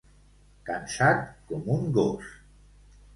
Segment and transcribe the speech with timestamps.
[0.69, 1.21] Cansat
[1.51, 2.33] com un gos.